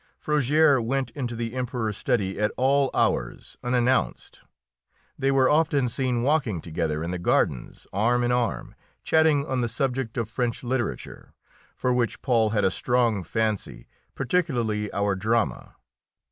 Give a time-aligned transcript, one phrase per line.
[0.19, 4.41] Frogères went into the Emperor's study at all hours unannounced;
[5.15, 9.69] they were often seen walking together in the gardens arm in arm, chatting on the
[9.69, 11.35] subject of French literature,
[11.75, 15.75] for which Paul had a strong fancy, particularly our drama.